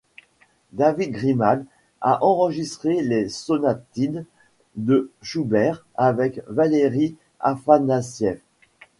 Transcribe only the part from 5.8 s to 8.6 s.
avec Valery Afanassiev.